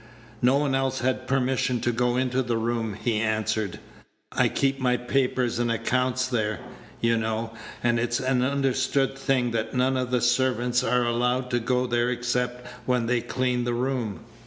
[0.41, 3.77] "No one else had permission to go into the room," he answered.
[4.31, 6.59] "I keep my papers and accounts there,
[7.01, 11.59] you know, and it's an understood thing that none of the servants are allowed to
[11.59, 14.21] go there except when they clean the room."